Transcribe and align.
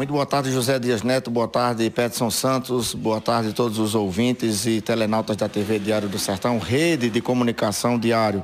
Muito 0.00 0.14
boa 0.14 0.24
tarde, 0.24 0.50
José 0.50 0.78
Dias 0.78 1.02
Neto. 1.02 1.30
Boa 1.30 1.46
tarde, 1.46 1.90
Peterson 1.90 2.30
Santos. 2.30 2.94
Boa 2.94 3.20
tarde 3.20 3.50
a 3.50 3.52
todos 3.52 3.78
os 3.78 3.94
ouvintes 3.94 4.64
e 4.64 4.80
telenautas 4.80 5.36
da 5.36 5.46
TV 5.46 5.78
Diário 5.78 6.08
do 6.08 6.18
Sertão, 6.18 6.58
rede 6.58 7.10
de 7.10 7.20
comunicação 7.20 7.98
diário. 7.98 8.42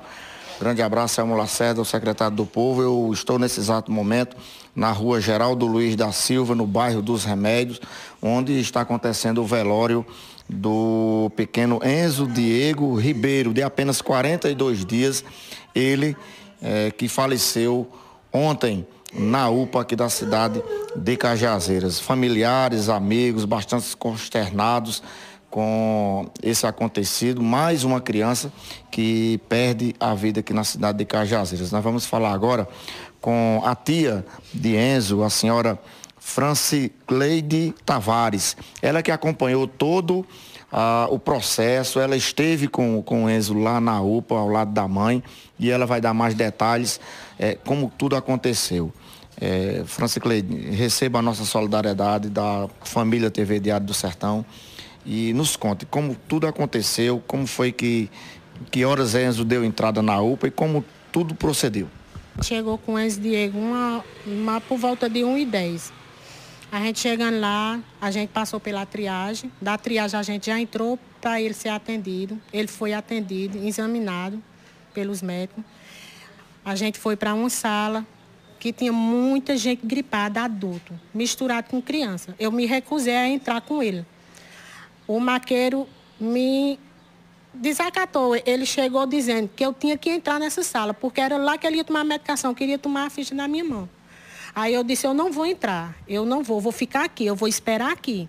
Grande 0.60 0.82
abraço, 0.82 1.14
Selmo 1.14 1.34
Lacerda, 1.34 1.80
o 1.80 1.84
secretário 1.86 2.36
do 2.36 2.44
Povo. 2.44 2.82
Eu 2.82 3.10
estou 3.10 3.38
nesse 3.38 3.58
exato 3.58 3.90
momento 3.90 4.36
na 4.74 4.92
rua 4.92 5.18
Geraldo 5.18 5.64
Luiz 5.64 5.96
da 5.96 6.12
Silva, 6.12 6.54
no 6.54 6.66
bairro 6.66 7.00
dos 7.00 7.24
Remédios, 7.24 7.80
onde 8.20 8.60
está 8.60 8.82
acontecendo 8.82 9.40
o 9.40 9.46
velório 9.46 10.04
do 10.46 11.32
pequeno 11.36 11.80
Enzo 11.82 12.26
Diego 12.26 12.94
Ribeiro, 12.96 13.54
de 13.54 13.62
apenas 13.62 14.02
42 14.02 14.84
dias. 14.84 15.24
Ele 15.74 16.14
é, 16.60 16.90
que 16.90 17.08
faleceu 17.08 17.90
ontem 18.30 18.86
na 19.12 19.48
UPA 19.48 19.82
aqui 19.82 19.96
da 19.96 20.08
cidade 20.08 20.62
de 20.94 21.16
Cajazeiras. 21.16 22.00
Familiares, 22.00 22.88
amigos, 22.88 23.44
bastante 23.44 23.96
consternados 23.96 25.02
com 25.50 26.28
esse 26.42 26.66
acontecido. 26.66 27.42
Mais 27.42 27.84
uma 27.84 28.00
criança 28.00 28.52
que 28.90 29.40
perde 29.48 29.94
a 29.98 30.14
vida 30.14 30.40
aqui 30.40 30.52
na 30.52 30.64
cidade 30.64 30.98
de 30.98 31.04
Cajazeiras. 31.04 31.72
Nós 31.72 31.82
vamos 31.82 32.04
falar 32.04 32.32
agora 32.32 32.68
com 33.20 33.62
a 33.64 33.74
tia 33.74 34.24
de 34.52 34.76
Enzo, 34.76 35.22
a 35.22 35.30
senhora 35.30 35.78
Francicleide 36.18 37.74
Tavares. 37.84 38.56
Ela 38.82 39.02
que 39.02 39.10
acompanhou 39.10 39.66
todo 39.66 40.26
ah, 40.70 41.06
o 41.10 41.18
processo, 41.18 42.00
ela 42.00 42.16
esteve 42.16 42.68
com, 42.68 43.02
com 43.02 43.24
o 43.24 43.30
Enzo 43.30 43.54
lá 43.54 43.80
na 43.80 44.00
UPA, 44.00 44.34
ao 44.34 44.48
lado 44.48 44.72
da 44.72 44.88
mãe, 44.88 45.22
e 45.58 45.70
ela 45.70 45.86
vai 45.86 46.00
dar 46.00 46.12
mais 46.12 46.34
detalhes 46.34 47.00
eh, 47.38 47.56
como 47.64 47.92
tudo 47.96 48.16
aconteceu. 48.16 48.92
É, 49.38 49.82
Francicleide, 49.84 50.54
receba 50.70 51.18
a 51.18 51.22
nossa 51.22 51.44
solidariedade 51.44 52.30
da 52.30 52.68
família 52.82 53.30
TV 53.30 53.60
Diário 53.60 53.86
do 53.86 53.92
Sertão 53.92 54.44
e 55.04 55.32
nos 55.34 55.56
conte 55.56 55.84
como 55.84 56.16
tudo 56.26 56.46
aconteceu, 56.46 57.22
como 57.26 57.46
foi 57.46 57.70
que, 57.70 58.10
que 58.70 58.84
horas 58.84 59.14
Enzo 59.14 59.44
deu 59.44 59.62
entrada 59.62 60.00
na 60.00 60.20
UPA 60.20 60.48
e 60.48 60.50
como 60.50 60.82
tudo 61.12 61.34
procedeu. 61.34 61.86
Chegou 62.42 62.76
com 62.78 62.94
o 62.94 62.98
Enzo 62.98 63.20
Diego 63.20 63.58
uma, 63.58 64.04
uma 64.26 64.60
por 64.60 64.78
volta 64.78 65.08
de 65.08 65.22
1 65.22 65.38
e 65.38 65.44
10. 65.44 65.92
A 66.70 66.80
gente 66.80 66.98
chegando 66.98 67.38
lá, 67.38 67.80
a 68.00 68.10
gente 68.10 68.30
passou 68.30 68.58
pela 68.58 68.84
triagem. 68.84 69.50
Da 69.60 69.78
triagem 69.78 70.18
a 70.18 70.22
gente 70.22 70.46
já 70.46 70.58
entrou 70.58 70.98
para 71.20 71.40
ele 71.40 71.54
ser 71.54 71.68
atendido. 71.68 72.40
Ele 72.52 72.66
foi 72.66 72.92
atendido, 72.92 73.58
examinado 73.58 74.42
pelos 74.92 75.22
médicos. 75.22 75.64
A 76.64 76.74
gente 76.74 76.98
foi 76.98 77.16
para 77.16 77.32
uma 77.34 77.48
sala 77.48 78.04
que 78.58 78.72
tinha 78.72 78.92
muita 78.92 79.56
gente 79.56 79.86
gripada, 79.86 80.42
adulto, 80.42 80.98
misturado 81.14 81.68
com 81.70 81.80
criança. 81.80 82.34
Eu 82.38 82.50
me 82.50 82.66
recusei 82.66 83.14
a 83.14 83.28
entrar 83.28 83.60
com 83.60 83.82
ele. 83.82 84.04
O 85.06 85.20
maqueiro 85.20 85.86
me 86.18 86.78
desacatou. 87.54 88.34
Ele 88.44 88.66
chegou 88.66 89.06
dizendo 89.06 89.48
que 89.54 89.64
eu 89.64 89.72
tinha 89.72 89.96
que 89.96 90.10
entrar 90.10 90.40
nessa 90.40 90.62
sala, 90.62 90.92
porque 90.92 91.20
era 91.20 91.36
lá 91.36 91.56
que 91.56 91.66
ele 91.66 91.76
ia 91.76 91.84
tomar 91.84 92.00
a 92.00 92.04
medicação, 92.04 92.54
queria 92.54 92.78
tomar 92.78 93.06
a 93.06 93.10
ficha 93.10 93.34
na 93.34 93.46
minha 93.46 93.64
mão. 93.64 93.88
Aí 94.56 94.72
eu 94.72 94.82
disse, 94.82 95.06
eu 95.06 95.12
não 95.12 95.30
vou 95.30 95.44
entrar, 95.44 95.94
eu 96.08 96.24
não 96.24 96.42
vou, 96.42 96.58
vou 96.62 96.72
ficar 96.72 97.04
aqui, 97.04 97.26
eu 97.26 97.36
vou 97.36 97.46
esperar 97.46 97.92
aqui. 97.92 98.26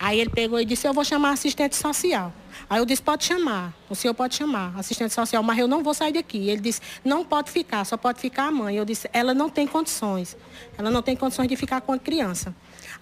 Aí 0.00 0.18
ele 0.18 0.28
pegou 0.28 0.58
e 0.58 0.64
disse, 0.64 0.84
eu 0.88 0.92
vou 0.92 1.04
chamar 1.04 1.30
assistente 1.30 1.76
social. 1.76 2.32
Aí 2.68 2.80
eu 2.80 2.84
disse, 2.84 3.00
pode 3.00 3.24
chamar, 3.24 3.72
o 3.88 3.94
senhor 3.94 4.14
pode 4.14 4.34
chamar, 4.34 4.76
assistente 4.76 5.14
social, 5.14 5.44
mas 5.44 5.56
eu 5.56 5.68
não 5.68 5.80
vou 5.80 5.94
sair 5.94 6.12
daqui. 6.12 6.48
Ele 6.48 6.60
disse, 6.60 6.80
não 7.04 7.24
pode 7.24 7.52
ficar, 7.52 7.84
só 7.84 7.96
pode 7.96 8.20
ficar 8.20 8.48
a 8.48 8.50
mãe. 8.50 8.74
Eu 8.74 8.84
disse, 8.84 9.08
ela 9.12 9.32
não 9.32 9.48
tem 9.48 9.64
condições, 9.64 10.36
ela 10.76 10.90
não 10.90 11.02
tem 11.02 11.14
condições 11.14 11.46
de 11.46 11.54
ficar 11.54 11.80
com 11.82 11.92
a 11.92 12.00
criança. 12.00 12.52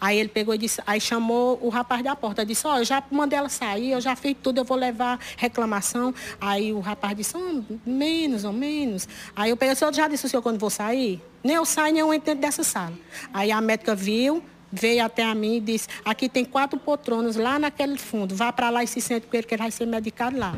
Aí 0.00 0.18
ele 0.18 0.28
pegou 0.28 0.54
e 0.54 0.58
disse, 0.58 0.80
aí 0.86 1.00
chamou 1.00 1.58
o 1.62 1.68
rapaz 1.68 2.02
da 2.02 2.14
porta, 2.16 2.44
disse, 2.44 2.66
ó, 2.66 2.74
oh, 2.74 2.78
eu 2.78 2.84
já 2.84 3.02
mandei 3.10 3.38
ela 3.38 3.48
sair, 3.48 3.92
eu 3.92 4.00
já 4.00 4.16
fiz 4.16 4.36
tudo, 4.42 4.58
eu 4.58 4.64
vou 4.64 4.76
levar 4.76 5.18
reclamação. 5.36 6.14
Aí 6.40 6.72
o 6.72 6.80
rapaz 6.80 7.16
disse, 7.16 7.36
oh, 7.36 7.62
menos 7.84 8.44
ou 8.44 8.52
menos. 8.52 9.08
Aí 9.34 9.50
eu 9.50 9.56
peguei, 9.56 9.74
o 9.74 9.76
senhor 9.76 9.94
já 9.94 10.08
disse 10.08 10.26
o 10.26 10.28
senhor 10.28 10.42
quando 10.42 10.58
vou 10.58 10.70
sair? 10.70 11.22
Nem 11.42 11.56
eu 11.56 11.64
saio, 11.64 11.92
nem 11.92 12.00
eu 12.00 12.12
entro 12.14 12.34
dessa 12.34 12.62
sala. 12.62 12.94
Aí 13.32 13.50
a 13.50 13.60
médica 13.60 13.94
viu, 13.94 14.42
veio 14.70 15.04
até 15.04 15.24
a 15.24 15.34
mim 15.34 15.56
e 15.56 15.60
disse, 15.60 15.88
aqui 16.04 16.28
tem 16.28 16.44
quatro 16.44 16.78
poltronas 16.78 17.36
lá 17.36 17.58
naquele 17.58 17.98
fundo, 17.98 18.34
vá 18.34 18.52
para 18.52 18.70
lá 18.70 18.82
e 18.82 18.86
se 18.86 19.00
sente 19.00 19.26
com 19.26 19.36
ele 19.36 19.46
que 19.46 19.54
ele 19.54 19.62
vai 19.62 19.70
ser 19.70 19.86
medicado 19.86 20.38
lá. 20.38 20.56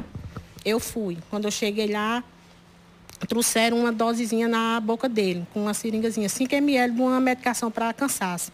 Eu 0.64 0.78
fui. 0.78 1.18
Quando 1.28 1.46
eu 1.46 1.50
cheguei 1.50 1.88
lá, 1.88 2.22
trouxeram 3.28 3.78
uma 3.78 3.92
dosezinha 3.92 4.48
na 4.48 4.80
boca 4.80 5.08
dele, 5.08 5.46
com 5.52 5.62
uma 5.62 5.74
seringazinha, 5.74 6.28
5 6.28 6.54
ml 6.54 6.94
de 6.94 7.00
uma 7.00 7.20
medicação 7.20 7.70
para 7.70 7.92
cansaço. 7.92 8.52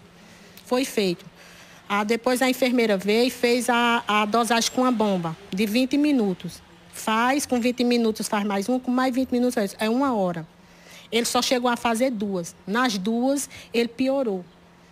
Foi 0.70 0.84
feito. 0.84 1.26
Ah, 1.88 2.04
depois 2.04 2.40
a 2.40 2.48
enfermeira 2.48 2.96
veio 2.96 3.26
e 3.26 3.30
fez 3.30 3.68
a, 3.68 4.04
a 4.06 4.24
dosagem 4.24 4.70
com 4.70 4.84
a 4.84 4.92
bomba, 4.92 5.36
de 5.52 5.66
20 5.66 5.98
minutos. 5.98 6.62
Faz, 6.92 7.44
com 7.44 7.58
20 7.58 7.82
minutos 7.82 8.28
faz 8.28 8.44
mais 8.44 8.68
um, 8.68 8.78
com 8.78 8.88
mais 8.88 9.12
20 9.12 9.32
minutos 9.32 9.56
é 9.80 9.90
uma 9.90 10.14
hora. 10.14 10.46
Ele 11.10 11.24
só 11.24 11.42
chegou 11.42 11.68
a 11.68 11.76
fazer 11.76 12.12
duas. 12.12 12.54
Nas 12.64 12.96
duas, 12.96 13.50
ele 13.74 13.88
piorou 13.88 14.44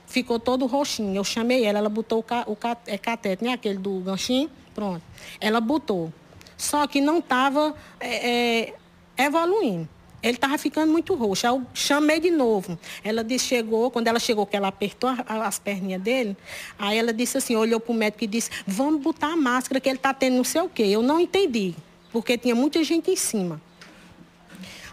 ficou 0.05 0.41
todo 0.41 0.66
roxinho. 0.66 1.15
Eu 1.15 1.22
chamei 1.22 1.65
ela, 1.65 1.78
ela 1.78 1.89
botou 1.89 2.19
o, 2.19 2.22
ca, 2.25 2.43
o 2.49 2.56
ca, 2.56 2.77
é, 2.84 2.99
catete, 2.99 3.45
né? 3.45 3.53
Aquele 3.53 3.78
do 3.78 4.00
ganchinho, 4.00 4.50
pronto. 4.75 5.03
Ela 5.41 5.60
botou. 5.60 6.12
Só 6.56 6.89
que 6.89 7.00
não 7.00 7.19
estava 7.19 7.72
é, 8.00 8.31
é, 8.31 8.75
evoluindo. 9.16 9.89
Ele 10.23 10.34
estava 10.34 10.59
ficando 10.59 10.91
muito 10.91 11.15
roxo. 11.15 11.47
Eu 11.47 11.62
chamei 11.73 12.19
de 12.19 12.31
novo. 12.31 12.79
Ela 13.05 13.23
disse, 13.23 13.47
chegou, 13.47 13.91
quando 13.91 14.09
ela 14.09 14.19
chegou, 14.19 14.45
que 14.47 14.56
ela 14.56 14.69
apertou 14.69 15.11
a, 15.11 15.47
as 15.47 15.59
perninhas 15.59 16.03
dele, 16.03 16.37
aí 16.79 16.99
ela 16.99 17.12
disse 17.12 17.39
assim, 17.39 17.55
olhou 17.55 17.79
para 17.79 17.93
o 17.93 17.95
médico 17.95 18.25
e 18.25 18.27
disse, 18.27 18.51
vamos 18.67 19.01
botar 19.01 19.28
a 19.28 19.37
máscara 19.37 19.81
que 19.81 19.89
ele 19.89 19.97
está 19.97 20.12
tendo 20.12 20.37
não 20.37 20.45
sei 20.45 20.61
o 20.62 20.69
quê. 20.69 20.83
Eu 20.83 21.03
não 21.03 21.21
entendi, 21.21 21.75
porque 22.11 22.37
tinha 22.37 22.55
muita 22.55 22.83
gente 22.83 23.11
em 23.11 23.17
cima. 23.17 23.61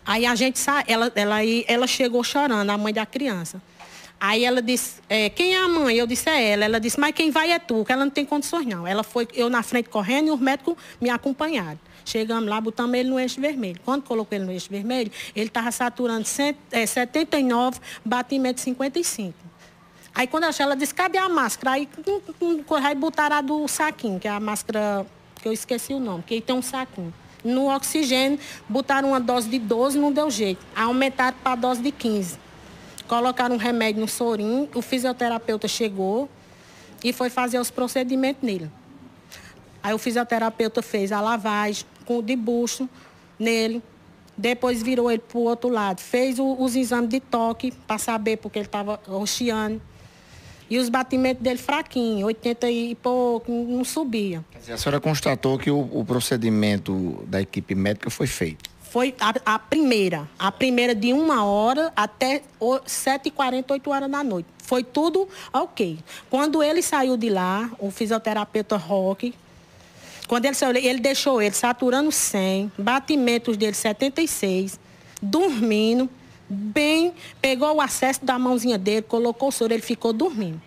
Aí 0.05 0.25
a 0.25 0.35
gente 0.35 0.59
ela, 0.87 1.11
ela, 1.15 1.39
ela 1.67 1.87
chegou 1.87 2.23
chorando, 2.23 2.69
a 2.69 2.77
mãe 2.77 2.93
da 2.93 3.05
criança. 3.05 3.59
Aí 4.19 4.45
ela 4.45 4.61
disse, 4.61 5.01
é, 5.09 5.29
quem 5.29 5.55
é 5.55 5.59
a 5.59 5.67
mãe? 5.67 5.95
Eu 5.95 6.07
disse, 6.07 6.29
é 6.29 6.51
ela. 6.51 6.65
Ela 6.65 6.79
disse, 6.79 6.99
mas 6.99 7.13
quem 7.13 7.31
vai 7.31 7.51
é 7.51 7.59
tu, 7.59 7.83
que 7.83 7.91
ela 7.91 8.05
não 8.05 8.11
tem 8.11 8.25
condições 8.25 8.65
não. 8.65 8.87
Ela 8.87 9.03
foi, 9.03 9.27
eu 9.33 9.49
na 9.49 9.61
frente 9.61 9.89
correndo 9.89 10.27
e 10.27 10.31
os 10.31 10.39
médicos 10.39 10.75
me 11.01 11.09
acompanharam. 11.09 11.79
Chegamos 12.05 12.47
lá, 12.47 12.61
botamos 12.61 12.93
ele 12.95 13.09
no 13.09 13.19
eixo 13.19 13.41
vermelho. 13.41 13.79
Quando 13.83 14.03
colocou 14.03 14.37
ele 14.37 14.45
no 14.45 14.51
eixo 14.51 14.69
vermelho, 14.69 15.11
ele 15.35 15.47
estava 15.47 15.71
saturando 15.71 16.23
cento, 16.23 16.59
é, 16.71 16.85
79, 16.85 17.79
batimento 18.05 18.61
55. 18.61 19.33
Aí 20.13 20.27
quando 20.27 20.45
achei, 20.45 20.63
ela 20.63 20.75
disse, 20.75 20.93
cadê 20.93 21.17
a 21.17 21.27
máscara? 21.27 21.71
Aí, 21.71 21.89
aí 22.83 22.95
botaram 22.95 23.37
a 23.37 23.41
do 23.41 23.67
saquinho, 23.67 24.19
que 24.19 24.27
é 24.27 24.31
a 24.31 24.39
máscara, 24.39 25.05
que 25.41 25.47
eu 25.47 25.51
esqueci 25.51 25.93
o 25.93 25.99
nome, 25.99 26.23
que 26.23 26.39
tem 26.39 26.55
um 26.55 26.61
saquinho. 26.61 27.13
No 27.43 27.67
oxigênio, 27.75 28.39
botaram 28.69 29.09
uma 29.09 29.19
dose 29.19 29.49
de 29.49 29.59
12, 29.59 29.97
não 29.97 30.11
deu 30.11 30.29
jeito. 30.29 30.65
Aumentaram 30.75 31.35
para 31.43 31.53
a 31.53 31.55
dose 31.55 31.81
de 31.81 31.91
15. 31.91 32.37
Colocaram 33.07 33.55
um 33.55 33.57
remédio 33.57 34.01
no 34.01 34.07
sorinho, 34.07 34.69
o 34.73 34.81
fisioterapeuta 34.81 35.67
chegou 35.67 36.29
e 37.03 37.11
foi 37.11 37.29
fazer 37.29 37.59
os 37.59 37.69
procedimentos 37.69 38.41
nele. 38.41 38.71
Aí 39.83 39.93
o 39.93 39.97
fisioterapeuta 39.99 40.81
fez 40.81 41.11
a 41.11 41.21
lavagem 41.21 41.85
com, 42.05 42.21
de 42.21 42.35
bucho 42.35 42.87
nele, 43.37 43.81
depois 44.37 44.81
virou 44.81 45.09
ele 45.09 45.21
para 45.21 45.37
o 45.37 45.43
outro 45.43 45.69
lado, 45.69 45.99
fez 46.01 46.39
o, 46.39 46.55
os 46.59 46.75
exames 46.75 47.09
de 47.09 47.19
toque 47.19 47.71
para 47.87 47.97
saber 47.97 48.37
porque 48.37 48.59
ele 48.59 48.65
estava 48.65 48.99
roxeando. 49.07 49.81
E 50.67 50.79
os 50.79 50.89
batimentos 50.89 51.43
dele 51.43 51.59
fraquinhos, 51.59 52.23
80 52.23 52.71
e 52.71 52.95
pouco, 52.95 53.51
não 53.51 53.83
subia. 53.83 54.43
a 54.67 54.77
senhora 54.77 54.99
constatou 54.99 55.59
que 55.59 55.69
o, 55.69 55.79
o 55.79 56.03
procedimento 56.03 57.23
da 57.27 57.39
equipe 57.39 57.75
médica 57.75 58.09
foi 58.09 58.25
feito? 58.25 58.75
foi 58.95 59.13
a, 59.19 59.55
a, 59.55 59.59
primeira. 59.59 60.25
A 60.39 60.49
primeira 60.49 60.95
de 60.95 61.11
uma 61.11 61.43
hora 61.43 61.91
até 61.97 62.41
7h40, 62.61 63.71
8 63.71 63.89
horas 63.89 64.09
da 64.09 64.23
noite. 64.23 64.47
Foi 64.59 64.85
tudo 64.85 65.27
ok. 65.51 65.99
Quando 66.29 66.63
ele 66.63 66.81
saiu 66.81 67.17
de 67.17 67.29
lá, 67.29 67.69
o 67.77 67.91
fisioterapeuta 67.91 68.77
Roque, 68.77 69.35
quando 70.27 70.45
ele 70.45 70.55
saiu, 70.55 70.75
ele 70.75 70.99
deixou 70.99 71.41
ele 71.41 71.55
saturando 71.55 72.11
100, 72.11 72.71
batimentos 72.77 73.57
dele 73.57 73.73
76, 73.73 74.79
dormindo, 75.21 76.09
bem, 76.49 77.13
pegou 77.41 77.75
o 77.75 77.81
acesso 77.81 78.23
da 78.23 78.37
mãozinha 78.37 78.77
dele, 78.77 79.01
colocou 79.03 79.49
o 79.49 79.51
soro, 79.51 79.73
ele 79.73 79.81
ficou 79.81 80.13
dormindo. 80.13 80.61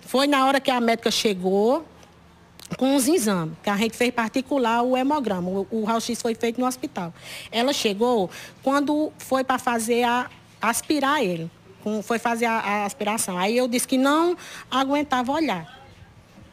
Foi 0.00 0.26
na 0.26 0.46
hora 0.46 0.60
que 0.60 0.70
a 0.70 0.80
médica 0.80 1.10
chegou, 1.10 1.84
com 2.76 2.96
os 2.96 3.08
exames, 3.08 3.54
que 3.62 3.70
a 3.70 3.76
gente 3.76 3.96
fez 3.96 4.12
particular 4.12 4.82
o 4.82 4.96
hemograma. 4.96 5.48
O, 5.48 5.66
o 5.70 5.84
raio-x 5.84 6.20
foi 6.20 6.34
feito 6.34 6.60
no 6.60 6.66
hospital. 6.66 7.14
Ela 7.50 7.72
chegou 7.72 8.30
quando 8.62 9.12
foi 9.18 9.42
para 9.42 9.58
fazer 9.58 10.02
a 10.04 10.28
aspirar 10.60 11.22
ele, 11.22 11.50
com, 11.82 12.02
foi 12.02 12.18
fazer 12.18 12.46
a, 12.46 12.58
a, 12.58 12.84
aspiração. 12.84 13.38
Aí 13.38 13.56
eu 13.56 13.66
disse 13.68 13.86
que 13.88 13.96
não 13.96 14.36
aguentava 14.70 15.32
olhar. 15.32 15.77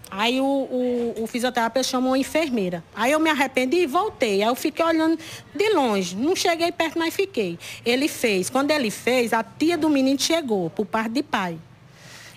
Aí 0.10 0.40
o, 0.40 0.46
o, 0.46 1.24
o 1.24 1.28
fisioterapeuta 1.28 1.88
chamou 1.88 2.14
a 2.14 2.18
enfermeira. 2.18 2.84
Aí 2.96 3.12
eu 3.12 3.20
me 3.20 3.30
arrependi 3.30 3.78
e 3.78 3.86
voltei. 3.88 4.42
Aí 4.42 4.48
eu 4.48 4.56
fiquei 4.56 4.86
olhando 4.86 5.20
de 5.54 5.70
longe. 5.74 6.16
Não 6.16 6.36
cheguei 6.36 6.72
perto, 6.72 7.00
mas 7.00 7.14
fiquei. 7.14 7.58
Ele 7.86 8.08
fez. 8.08 8.50
Quando 8.50 8.72
ele 8.72 8.92
fez, 8.92 9.34
a 9.34 9.44
tia 9.44 9.78
do 9.78 9.90
menino 9.90 10.20
chegou, 10.20 10.70
por 10.70 10.86
parte 10.86 11.12
de 11.12 11.24
pai. 11.24 11.58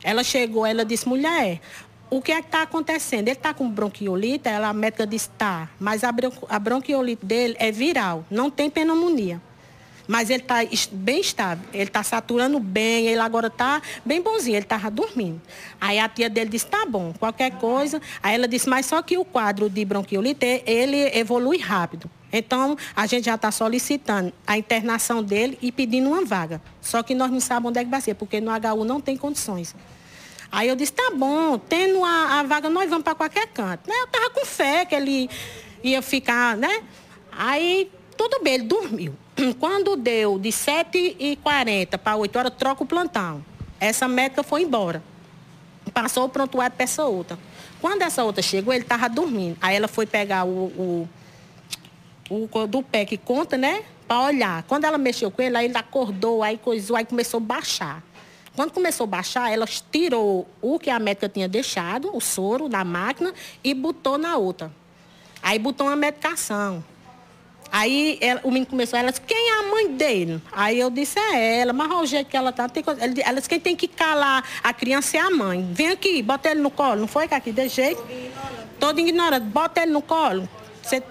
Ela 0.02 0.24
chegou, 0.24 0.64
ela 0.64 0.84
disse, 0.84 1.08
mulher, 1.08 1.60
o 2.10 2.22
que 2.22 2.32
é 2.32 2.40
que 2.40 2.48
está 2.48 2.62
acontecendo? 2.62 3.28
Ele 3.28 3.32
está 3.32 3.52
com 3.52 3.68
bronquiolite? 3.68 4.48
Ela, 4.48 4.68
a 4.68 4.72
médica 4.72 5.06
disse, 5.06 5.28
tá, 5.30 5.68
mas 5.78 6.02
a 6.04 6.58
bronquiolite 6.58 7.24
dele 7.24 7.56
é 7.58 7.70
viral, 7.70 8.24
não 8.30 8.50
tem 8.50 8.70
pneumonia. 8.70 9.40
Mas 10.08 10.30
ele 10.30 10.42
está 10.42 10.56
bem 10.90 11.20
estável, 11.20 11.68
ele 11.70 11.84
está 11.84 12.02
saturando 12.02 12.58
bem, 12.58 13.06
ele 13.06 13.20
agora 13.20 13.48
está 13.48 13.82
bem 14.02 14.22
bonzinho, 14.22 14.56
ele 14.56 14.64
estava 14.64 14.90
dormindo. 14.90 15.38
Aí 15.78 15.98
a 15.98 16.08
tia 16.08 16.30
dele 16.30 16.48
disse, 16.48 16.66
tá 16.66 16.86
bom, 16.86 17.12
qualquer 17.18 17.52
coisa. 17.58 18.00
Aí 18.22 18.34
ela 18.34 18.48
disse, 18.48 18.70
mas 18.70 18.86
só 18.86 19.02
que 19.02 19.18
o 19.18 19.24
quadro 19.24 19.68
de 19.68 19.84
bronquiolite, 19.84 20.62
ele 20.64 21.14
evolui 21.14 21.58
rápido. 21.58 22.10
Então, 22.32 22.76
a 22.96 23.06
gente 23.06 23.26
já 23.26 23.34
está 23.34 23.50
solicitando 23.50 24.32
a 24.46 24.56
internação 24.56 25.22
dele 25.22 25.58
e 25.60 25.70
pedindo 25.70 26.08
uma 26.08 26.24
vaga. 26.24 26.60
Só 26.80 27.02
que 27.02 27.14
nós 27.14 27.30
não 27.30 27.40
sabemos 27.40 27.70
onde 27.70 27.80
é 27.80 27.84
que 27.84 27.90
vai 27.90 28.00
ser, 28.00 28.14
porque 28.14 28.40
no 28.40 28.50
HU 28.50 28.84
não 28.84 29.02
tem 29.02 29.14
condições. 29.14 29.74
Aí 30.50 30.68
eu 30.68 30.76
disse, 30.76 30.92
tá 30.92 31.10
bom, 31.14 31.58
tendo 31.58 32.02
a, 32.02 32.40
a 32.40 32.42
vaga, 32.44 32.70
nós 32.70 32.88
vamos 32.88 33.04
para 33.04 33.14
qualquer 33.14 33.46
canto. 33.48 33.86
Né? 33.86 33.94
Eu 33.94 34.06
estava 34.06 34.30
com 34.30 34.46
fé 34.46 34.86
que 34.86 34.94
ele 34.94 35.28
ia 35.82 36.00
ficar, 36.00 36.56
né? 36.56 36.82
Aí, 37.30 37.90
tudo 38.18 38.42
bem, 38.42 38.54
ele 38.54 38.64
dormiu. 38.64 39.14
Quando 39.60 39.96
deu 39.96 40.40
de 40.40 40.48
7h40 40.48 41.96
para 41.96 42.16
8 42.16 42.36
horas, 42.36 42.52
troca 42.58 42.82
o 42.82 42.86
plantão. 42.86 43.42
Essa 43.78 44.08
médica 44.08 44.42
foi 44.42 44.62
embora. 44.62 45.00
Passou 45.94 46.24
o 46.24 46.28
prontuário 46.28 46.74
para 46.74 46.82
essa 46.82 47.04
outra. 47.04 47.38
Quando 47.80 48.02
essa 48.02 48.24
outra 48.24 48.42
chegou, 48.42 48.74
ele 48.74 48.82
estava 48.82 49.08
dormindo. 49.08 49.56
Aí 49.60 49.76
ela 49.76 49.86
foi 49.86 50.04
pegar 50.04 50.44
o, 50.44 51.08
o, 52.28 52.48
o 52.52 52.66
do 52.66 52.82
pé 52.82 53.04
que 53.04 53.16
conta, 53.16 53.56
né? 53.56 53.84
Para 54.08 54.20
olhar. 54.22 54.64
Quando 54.64 54.84
ela 54.84 54.98
mexeu 54.98 55.30
com 55.30 55.40
ele, 55.40 55.56
aí 55.56 55.66
ele 55.66 55.78
acordou, 55.78 56.42
aí 56.42 56.58
coisou, 56.58 56.96
aí 56.96 57.04
começou 57.04 57.38
a 57.38 57.40
baixar. 57.40 58.02
Quando 58.56 58.72
começou 58.72 59.04
a 59.04 59.06
baixar, 59.06 59.52
ela 59.52 59.66
tirou 59.66 60.44
o 60.60 60.80
que 60.80 60.90
a 60.90 60.98
médica 60.98 61.28
tinha 61.28 61.48
deixado, 61.48 62.10
o 62.12 62.20
soro 62.20 62.68
da 62.68 62.84
máquina, 62.84 63.32
e 63.62 63.72
botou 63.72 64.18
na 64.18 64.36
outra. 64.36 64.72
Aí 65.40 65.56
botou 65.60 65.86
uma 65.86 65.94
medicação. 65.94 66.82
Aí 67.70 68.18
ela, 68.20 68.40
o 68.44 68.48
menino 68.48 68.66
começou, 68.66 68.98
ela 68.98 69.10
disse, 69.10 69.20
quem 69.20 69.50
é 69.50 69.60
a 69.60 69.62
mãe 69.70 69.88
dele? 69.94 70.40
Aí 70.52 70.78
eu 70.78 70.90
disse, 70.90 71.18
é 71.18 71.60
ela, 71.60 71.72
mas 71.72 71.90
o 71.90 72.06
jeito 72.06 72.28
que 72.28 72.36
ela 72.36 72.52
tá. 72.52 72.68
Tem 72.68 72.82
coisa. 72.82 73.00
Ela 73.02 73.36
disse, 73.36 73.48
quem 73.48 73.60
tem 73.60 73.76
que 73.76 73.86
calar 73.86 74.42
a 74.62 74.72
criança 74.72 75.16
é 75.16 75.20
a 75.20 75.30
mãe. 75.30 75.68
Vem 75.72 75.88
aqui, 75.88 76.22
bota 76.22 76.50
ele 76.50 76.60
no 76.60 76.70
colo. 76.70 77.00
Não 77.00 77.08
foi, 77.08 77.26
aqui 77.30 77.52
Desse 77.52 77.76
jeito? 77.76 78.02
Todo 78.80 78.98
ignorante. 78.98 79.46
Bota 79.46 79.82
ele 79.82 79.92
no 79.92 80.00
colo. 80.00 80.48
Você 80.82 81.02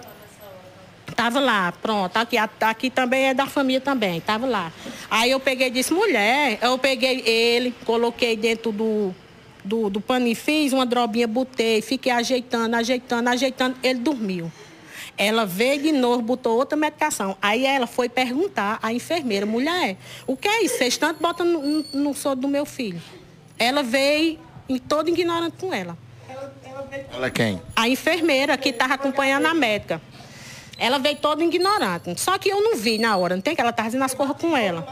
tava 1.16 1.40
lá, 1.40 1.72
pronto. 1.72 2.18
Aqui, 2.18 2.38
aqui 2.38 2.90
também 2.90 3.26
é 3.28 3.34
da 3.34 3.46
família 3.46 3.82
também, 3.82 4.20
tava 4.20 4.46
lá. 4.46 4.72
Aí 5.10 5.32
eu 5.32 5.40
peguei 5.40 5.68
e 5.68 5.72
disse, 5.72 5.94
mulher, 5.94 6.58
eu 6.62 6.78
peguei 6.78 7.22
ele, 7.26 7.74
coloquei 7.86 8.36
dentro 8.36 8.72
do, 8.72 9.14
do, 9.64 9.90
do 9.90 10.02
paninho, 10.02 10.36
fiz 10.36 10.74
uma 10.74 10.86
drobinha, 10.86 11.28
botei, 11.28 11.82
fiquei 11.82 12.12
ajeitando, 12.12 12.76
ajeitando, 12.76 13.30
ajeitando, 13.30 13.78
ele 13.84 14.00
dormiu. 14.00 14.52
Ela 15.18 15.46
veio 15.46 15.82
de 15.82 15.92
novo, 15.92 16.22
botou 16.22 16.56
outra 16.56 16.78
medicação. 16.78 17.36
Aí 17.42 17.66
ela 17.66 17.88
foi 17.88 18.08
perguntar 18.08 18.78
à 18.84 18.94
enfermeira, 18.94 19.46
mulher, 19.46 19.98
o 20.28 20.38
que 20.38 20.48
é 20.48 20.64
isso? 20.64 20.78
Vocês 20.78 20.96
tanto 20.96 21.22
botam 21.22 21.46
no, 21.46 21.84
no, 21.94 22.14
soro 22.14 22.40
do 22.40 22.48
meu 22.48 22.66
filho. 22.66 23.02
Ela 23.58 23.82
veio 23.82 24.40
e 24.70 24.80
toda 24.80 25.10
ignorante 25.10 25.58
com 25.60 25.74
ela. 25.74 25.98
Ela, 26.30 26.54
ela, 26.64 26.90
ela 27.14 27.30
quem? 27.32 27.60
A 27.76 27.90
enfermeira 27.90 28.56
que 28.58 28.70
estava 28.70 28.94
acompanhando 28.94 29.48
a 29.48 29.54
médica. 29.56 30.00
Ela 30.78 31.00
veio 31.00 31.16
toda 31.16 31.44
ignorante. 31.44 32.22
Só 32.22 32.38
que 32.38 32.50
eu 32.50 32.62
não 32.62 32.76
vi 32.76 33.00
na 33.00 33.18
hora, 33.18 33.36
não 33.36 33.42
tem 33.42 33.56
que 33.56 33.62
ela 33.62 33.72
estava 33.72 33.88
fazendo 33.88 34.04
as 34.04 34.14
coisas 34.14 34.38
com 34.38 34.56
ela. 34.56 34.88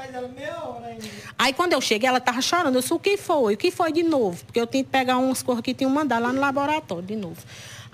Aí 1.38 1.54
quando 1.54 1.74
eu 1.74 1.82
cheguei, 1.82 2.10
ela 2.10 2.18
estava 2.18 2.42
chorando. 2.42 2.76
Eu 2.76 2.82
disse, 2.82 2.94
o 2.94 3.00
que 3.00 3.18
foi? 3.18 3.54
O 3.54 3.58
que 3.58 3.70
foi 3.70 3.92
de 3.92 4.02
novo? 4.02 4.44
Porque 4.46 4.60
eu 4.60 4.66
tinha 4.66 4.84
que 4.84 4.90
pegar 4.90 5.18
umas 5.18 5.44
coisas 5.44 5.64
que 5.64 5.74
tinham 5.74 5.92
mandado 5.92 6.24
lá 6.24 6.34
no 6.34 6.40
laboratório 6.40 7.06
de 7.06 7.16
novo. 7.16 7.38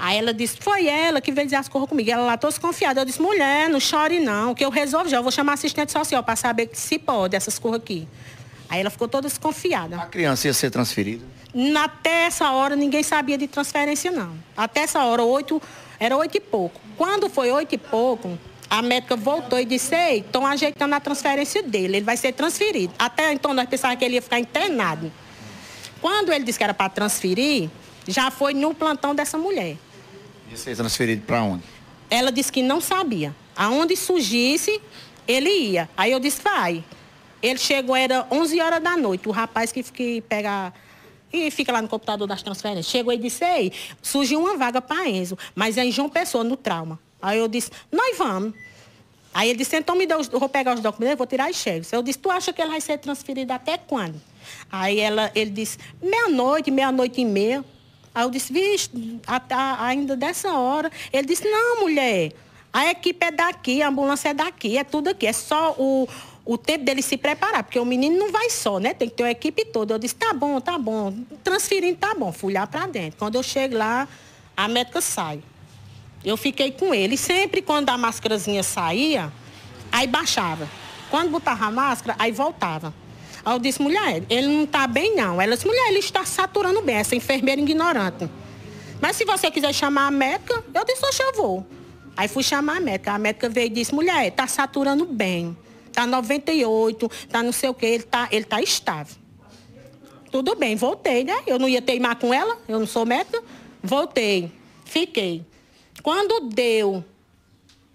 Aí 0.03 0.17
ela 0.17 0.33
disse, 0.33 0.57
foi 0.59 0.87
ela 0.87 1.21
que 1.21 1.31
veio 1.31 1.45
dizer 1.45 1.57
as 1.57 1.69
coisas 1.69 1.87
comigo. 1.87 2.09
Ela 2.09 2.23
lá 2.23 2.35
toda 2.35 2.51
desconfiada. 2.51 3.01
Eu 3.01 3.05
disse, 3.05 3.21
mulher, 3.21 3.69
não 3.69 3.79
chore 3.79 4.19
não, 4.19 4.55
que 4.55 4.65
eu 4.65 4.71
resolvo 4.71 5.07
já. 5.07 5.17
Eu 5.17 5.21
vou 5.21 5.31
chamar 5.31 5.53
assistente 5.53 5.91
social 5.91 6.23
para 6.23 6.35
saber 6.35 6.71
se 6.73 6.97
pode 6.97 7.35
essas 7.35 7.59
coisas 7.59 7.79
aqui. 7.79 8.07
Aí 8.67 8.79
ela 8.79 8.89
ficou 8.89 9.07
toda 9.07 9.27
desconfiada. 9.27 9.97
A 9.97 10.07
criança 10.07 10.47
ia 10.47 10.55
ser 10.55 10.71
transferida? 10.71 11.23
Até 11.77 12.23
essa 12.23 12.49
hora 12.49 12.75
ninguém 12.75 13.03
sabia 13.03 13.37
de 13.37 13.47
transferência, 13.47 14.09
não. 14.09 14.33
Até 14.57 14.79
essa 14.79 15.03
hora, 15.05 15.21
oito, 15.21 15.61
era 15.99 16.17
oito 16.17 16.35
e 16.35 16.39
pouco. 16.39 16.81
Quando 16.97 17.29
foi 17.29 17.51
oito 17.51 17.75
e 17.75 17.77
pouco, 17.77 18.39
a 18.67 18.81
médica 18.81 19.15
voltou 19.15 19.59
e 19.59 19.65
disse, 19.65 19.93
ei, 19.93 20.21
estão 20.21 20.47
ajeitando 20.47 20.95
a 20.95 20.99
transferência 20.99 21.61
dele, 21.61 21.97
ele 21.97 22.05
vai 22.05 22.17
ser 22.17 22.31
transferido. 22.31 22.91
Até 22.97 23.31
então 23.33 23.53
nós 23.53 23.69
pensávamos 23.69 23.99
que 23.99 24.05
ele 24.05 24.15
ia 24.15 24.21
ficar 24.21 24.39
internado. 24.39 25.11
Quando 26.01 26.33
ele 26.33 26.43
disse 26.43 26.57
que 26.57 26.63
era 26.63 26.73
para 26.73 26.89
transferir, 26.89 27.69
já 28.07 28.31
foi 28.31 28.55
no 28.55 28.73
plantão 28.73 29.13
dessa 29.13 29.37
mulher. 29.37 29.77
Ia 30.51 30.57
ser 30.57 30.75
transferido 30.75 31.23
para 31.25 31.41
onde? 31.41 31.63
Ela 32.09 32.31
disse 32.31 32.51
que 32.51 32.61
não 32.61 32.81
sabia. 32.81 33.33
Aonde 33.55 33.95
surgisse, 33.95 34.81
ele 35.25 35.49
ia. 35.49 35.89
Aí 35.95 36.11
eu 36.11 36.19
disse, 36.19 36.41
vai. 36.41 36.83
Ele 37.41 37.57
chegou, 37.57 37.95
era 37.95 38.27
11 38.29 38.59
horas 38.59 38.83
da 38.83 38.97
noite. 38.97 39.29
O 39.29 39.31
rapaz 39.31 39.71
que, 39.71 39.81
que 39.81 40.21
pega 40.21 40.73
e 41.33 41.49
fica 41.49 41.71
lá 41.71 41.81
no 41.81 41.87
computador 41.87 42.27
das 42.27 42.43
transferências. 42.43 42.87
Chegou 42.87 43.13
e 43.13 43.17
disse, 43.17 43.45
ei, 43.45 43.71
surgiu 44.01 44.41
uma 44.41 44.57
vaga 44.57 44.81
para 44.81 45.07
Enzo, 45.07 45.37
mas 45.55 45.77
é 45.77 45.85
em 45.85 45.91
João 45.91 46.09
Pessoa, 46.09 46.43
no 46.43 46.57
trauma. 46.57 46.99
Aí 47.21 47.39
eu 47.39 47.47
disse, 47.47 47.71
nós 47.91 48.17
vamos. 48.17 48.53
Aí 49.33 49.49
ele 49.49 49.59
disse, 49.59 49.77
então 49.77 49.95
me 49.95 50.05
dá 50.05 50.17
os, 50.17 50.27
vou 50.27 50.49
pegar 50.49 50.73
os 50.73 50.81
documentos, 50.81 51.17
vou 51.17 51.25
tirar 51.25 51.49
as 51.49 51.55
cheques. 51.55 51.91
Eu 51.93 52.03
disse, 52.03 52.19
tu 52.19 52.29
acha 52.29 52.51
que 52.51 52.61
ele 52.61 52.71
vai 52.71 52.81
ser 52.81 52.97
transferido 52.97 53.53
até 53.53 53.77
quando? 53.77 54.21
Aí 54.69 54.99
ela, 54.99 55.31
ele 55.33 55.51
disse, 55.51 55.77
meia-noite, 56.01 56.69
meia-noite 56.69 57.21
e 57.21 57.25
meia. 57.25 57.63
Aí 58.13 58.23
eu 58.23 58.29
disse, 58.29 58.51
vixe, 58.51 58.89
ainda 59.79 60.15
dessa 60.15 60.53
hora. 60.53 60.91
Ele 61.13 61.27
disse, 61.27 61.47
não, 61.49 61.81
mulher, 61.81 62.33
a 62.73 62.89
equipe 62.89 63.25
é 63.25 63.31
daqui, 63.31 63.81
a 63.81 63.87
ambulância 63.87 64.29
é 64.29 64.33
daqui, 64.33 64.77
é 64.77 64.83
tudo 64.83 65.09
aqui. 65.09 65.27
É 65.27 65.33
só 65.33 65.75
o, 65.77 66.07
o 66.45 66.57
tempo 66.57 66.83
dele 66.83 67.01
se 67.01 67.17
preparar, 67.17 67.63
porque 67.63 67.79
o 67.79 67.85
menino 67.85 68.17
não 68.17 68.31
vai 68.31 68.49
só, 68.49 68.79
né? 68.79 68.93
Tem 68.93 69.09
que 69.09 69.15
ter 69.15 69.23
uma 69.23 69.31
equipe 69.31 69.65
toda. 69.65 69.93
Eu 69.93 69.99
disse, 69.99 70.15
tá 70.15 70.33
bom, 70.33 70.59
tá 70.59 70.77
bom. 70.77 71.13
Transferindo, 71.43 71.97
tá 71.97 72.13
bom. 72.13 72.31
Fui 72.31 72.53
lá 72.53 72.67
para 72.67 72.87
dentro. 72.87 73.17
Quando 73.17 73.35
eu 73.35 73.43
chego 73.43 73.77
lá, 73.77 74.07
a 74.55 74.67
médica 74.67 75.01
sai. 75.01 75.41
Eu 76.23 76.37
fiquei 76.37 76.71
com 76.71 76.93
ele. 76.93 77.15
E 77.15 77.17
sempre 77.17 77.61
quando 77.61 77.89
a 77.89 77.97
máscarazinha 77.97 78.63
saía, 78.63 79.31
aí 79.91 80.07
baixava. 80.07 80.69
Quando 81.09 81.29
botava 81.29 81.65
a 81.65 81.71
máscara, 81.71 82.15
aí 82.19 82.31
voltava. 82.31 82.93
Aí 83.43 83.55
eu 83.55 83.59
disse, 83.59 83.81
mulher, 83.81 84.23
ele 84.29 84.47
não 84.47 84.63
está 84.63 84.85
bem 84.87 85.15
não. 85.15 85.41
Ela 85.41 85.55
disse, 85.55 85.65
mulher, 85.65 85.89
ele 85.89 85.99
está 85.99 86.23
saturando 86.25 86.81
bem, 86.81 86.95
essa 86.95 87.15
enfermeira 87.15 87.59
ignorante. 87.59 88.29
Mas 88.99 89.15
se 89.15 89.25
você 89.25 89.49
quiser 89.49 89.73
chamar 89.73 90.07
a 90.07 90.11
médica, 90.11 90.63
eu 90.73 90.85
disse, 90.85 91.03
oxe, 91.05 91.23
eu 91.23 91.33
vou. 91.33 91.65
Aí 92.15 92.27
fui 92.27 92.43
chamar 92.43 92.77
a 92.77 92.79
médica. 92.79 93.13
A 93.13 93.17
médica 93.17 93.49
veio 93.49 93.67
e 93.67 93.69
disse, 93.69 93.93
mulher, 93.93 94.27
está 94.27 94.45
saturando 94.45 95.05
bem. 95.05 95.57
Está 95.87 96.05
98, 96.05 97.11
está 97.25 97.43
não 97.43 97.51
sei 97.51 97.69
o 97.69 97.73
quê, 97.73 97.85
ele 97.87 98.03
está 98.03 98.29
ele 98.31 98.45
tá 98.45 98.61
estável. 98.61 99.15
Tudo 100.31 100.55
bem, 100.55 100.75
voltei, 100.75 101.25
né? 101.25 101.43
Eu 101.45 101.59
não 101.59 101.67
ia 101.67 101.81
teimar 101.81 102.15
com 102.15 102.33
ela, 102.33 102.57
eu 102.67 102.79
não 102.79 102.87
sou 102.87 103.05
médica. 103.05 103.43
Voltei, 103.83 104.51
fiquei. 104.85 105.43
Quando 106.01 106.47
deu 106.47 107.03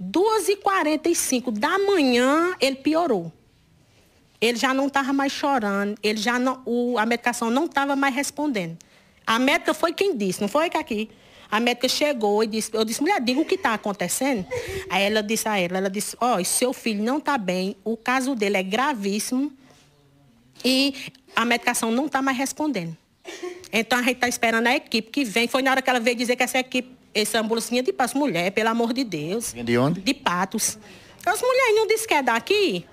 2h45 0.02 1.52
da 1.52 1.78
manhã, 1.78 2.54
ele 2.60 2.76
piorou 2.76 3.32
ele 4.46 4.58
já 4.58 4.72
não 4.72 4.86
estava 4.86 5.12
mais 5.12 5.32
chorando, 5.32 5.96
ele 6.02 6.18
já 6.18 6.38
não, 6.38 6.62
o, 6.64 6.98
a 6.98 7.06
medicação 7.06 7.50
não 7.50 7.66
estava 7.66 7.96
mais 7.96 8.14
respondendo. 8.14 8.76
A 9.26 9.38
médica 9.38 9.74
foi 9.74 9.92
quem 9.92 10.16
disse, 10.16 10.40
não 10.40 10.48
foi 10.48 10.70
que 10.70 10.76
aqui. 10.76 11.10
A 11.50 11.60
médica 11.60 11.88
chegou 11.88 12.42
e 12.42 12.46
disse, 12.46 12.70
eu 12.72 12.84
disse, 12.84 13.00
mulher, 13.00 13.20
diga 13.20 13.40
o 13.40 13.44
que 13.44 13.54
está 13.54 13.74
acontecendo. 13.74 14.44
Aí 14.90 15.04
ela 15.04 15.22
disse 15.22 15.48
a 15.48 15.58
ela, 15.58 15.78
ela 15.78 15.90
disse, 15.90 16.16
ó, 16.20 16.36
oh, 16.36 16.44
seu 16.44 16.72
filho 16.72 17.02
não 17.02 17.18
está 17.18 17.38
bem, 17.38 17.76
o 17.84 17.96
caso 17.96 18.34
dele 18.34 18.56
é 18.56 18.62
gravíssimo 18.62 19.52
e 20.64 20.94
a 21.34 21.44
medicação 21.44 21.90
não 21.90 22.06
está 22.06 22.20
mais 22.22 22.36
respondendo. 22.36 22.96
Então 23.72 23.98
a 23.98 24.02
gente 24.02 24.14
está 24.14 24.28
esperando 24.28 24.66
a 24.66 24.76
equipe 24.76 25.10
que 25.10 25.24
vem. 25.24 25.48
Foi 25.48 25.62
na 25.62 25.70
hora 25.70 25.82
que 25.82 25.90
ela 25.90 26.00
veio 26.00 26.16
dizer 26.16 26.36
que 26.36 26.42
essa 26.42 26.58
equipe, 26.58 26.88
essa 27.14 27.40
ambulância 27.40 27.82
de 27.82 27.92
patos, 27.92 28.14
mulher, 28.14 28.50
pelo 28.52 28.68
amor 28.70 28.92
de 28.92 29.04
Deus. 29.04 29.52
De 29.52 29.78
onde? 29.78 30.00
De 30.00 30.14
patos. 30.14 30.78
As 31.24 31.40
mulheres 31.40 31.74
não 31.74 31.86
disse 31.86 32.06
que 32.06 32.14
é 32.14 32.22
daqui. 32.22 32.86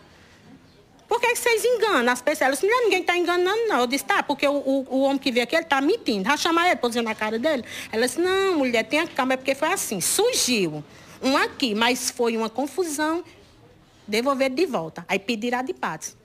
Por 1.13 1.21
que 1.21 1.35
vocês 1.35 1.63
enganam 1.63 2.11
as 2.11 2.23
pessoas? 2.23 2.41
Ela 2.41 2.53
disse, 2.55 2.65
não, 2.65 2.85
ninguém 2.85 3.01
está 3.01 3.15
enganando, 3.15 3.67
não. 3.67 3.81
Eu 3.81 3.85
disse, 3.85 4.03
tá, 4.03 4.23
porque 4.23 4.47
o, 4.47 4.55
o, 4.55 4.87
o 4.89 5.01
homem 5.01 5.19
que 5.19 5.31
veio 5.31 5.43
aqui, 5.43 5.55
ele 5.55 5.63
está 5.63 5.79
mentindo. 5.79 6.27
Já 6.27 6.35
chamar 6.35 6.71
ele, 6.71 6.79
dizendo 6.87 7.05
na 7.05 7.13
cara 7.13 7.37
dele. 7.37 7.63
Ela 7.91 8.07
disse, 8.07 8.19
não, 8.19 8.57
mulher, 8.57 8.83
tenha 8.83 9.05
calma, 9.05 9.35
é 9.35 9.37
porque 9.37 9.53
foi 9.53 9.67
assim. 9.67 10.01
Surgiu 10.01 10.83
um 11.21 11.37
aqui, 11.37 11.75
mas 11.75 12.09
foi 12.09 12.35
uma 12.35 12.49
confusão. 12.49 13.23
Devolver 14.07 14.49
de 14.49 14.65
volta. 14.65 15.05
Aí 15.07 15.19
pedirá 15.19 15.61
de 15.61 15.71
paz. 15.71 16.17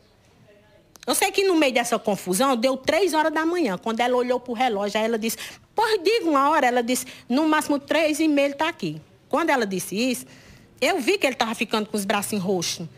Eu 1.07 1.15
sei 1.15 1.31
que 1.33 1.45
no 1.45 1.55
meio 1.55 1.75
dessa 1.75 1.99
confusão, 1.99 2.57
deu 2.57 2.75
três 2.75 3.13
horas 3.13 3.31
da 3.31 3.45
manhã. 3.45 3.77
Quando 3.77 4.01
ela 4.01 4.17
olhou 4.17 4.41
para 4.41 4.53
o 4.53 4.55
relógio, 4.55 4.99
aí 4.99 5.05
ela 5.05 5.19
disse, 5.19 5.37
pois 5.75 6.03
diga 6.03 6.31
uma 6.31 6.49
hora. 6.49 6.67
Ela 6.67 6.83
disse, 6.83 7.05
no 7.29 7.47
máximo 7.47 7.79
três 7.79 8.21
e 8.21 8.27
meia 8.27 8.47
ele 8.47 8.55
está 8.55 8.71
aqui. 8.71 8.99
Quando 9.29 9.51
ela 9.51 9.67
disse 9.67 9.95
isso, 9.95 10.25
eu 10.81 10.99
vi 10.99 11.19
que 11.19 11.27
ele 11.27 11.35
estava 11.35 11.55
ficando 11.55 11.87
com 11.91 11.97
os 11.99 12.07
braços 12.07 12.41
roxos. 12.41 12.89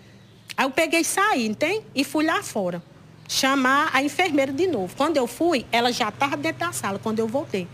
Aí 0.60 0.66
eu 0.66 0.70
peguei 0.70 1.00
e 1.00 1.04
saí, 1.06 1.46
entende? 1.46 1.82
E 1.94 2.04
fui 2.04 2.22
lá 2.22 2.42
fora. 2.42 2.82
chamar 3.26 3.88
a 3.94 4.02
enfermeira 4.02 4.52
de 4.52 4.66
novo. 4.66 4.94
Quando 4.94 5.16
eu 5.16 5.26
fui, 5.26 5.64
ela 5.72 5.90
já 5.90 6.10
estava 6.10 6.36
dentro 6.36 6.66
da 6.66 6.72
sala, 6.72 6.98
quando 6.98 7.18
eu 7.18 7.26
voltei. 7.26 7.66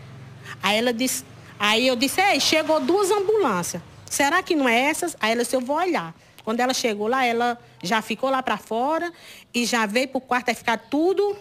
Aí 0.63 0.79
ela 0.79 0.93
disse, 0.93 1.25
aí 1.59 1.89
eu 1.89 1.97
disse, 1.97 2.21
ei, 2.21 2.39
chegou 2.39 2.79
duas 2.79 3.11
ambulâncias. 3.11 3.83
Será 4.09 4.41
que 4.41 4.55
não 4.55 4.69
é 4.69 4.79
essas? 4.83 5.17
Aí 5.19 5.33
ela 5.33 5.43
disse, 5.43 5.57
eu 5.57 5.61
vou 5.61 5.77
olhar. 5.77 6.15
Quando 6.45 6.61
ela 6.61 6.73
chegou 6.73 7.09
lá, 7.09 7.25
ela 7.25 7.59
já 7.83 8.01
ficou 8.01 8.31
lá 8.31 8.41
para 8.41 8.57
fora 8.57 9.13
e 9.53 9.65
já 9.65 9.85
veio 9.85 10.07
para 10.07 10.19
o 10.19 10.21
quarto 10.21 10.51
e 10.51 10.55
ficar 10.55 10.79
tudo 10.79 11.37